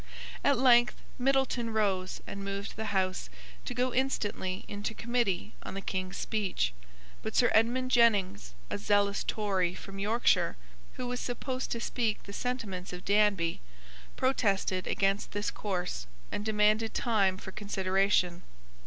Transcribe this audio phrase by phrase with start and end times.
[0.43, 3.29] At length Middleton rose and moved the House
[3.65, 6.73] to go instantly into committee on the King's speech:
[7.21, 10.57] but Sir Edmund Jennings, a zealous Tory from Yorkshire,
[10.93, 13.61] who was supposed to speak the sentiments of Danby,
[14.15, 18.41] protested against this course, and demanded time for consideration.